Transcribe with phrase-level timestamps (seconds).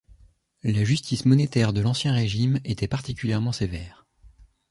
[0.63, 4.07] La justice monétaire de l'Ancien régime était particulièrement sévère.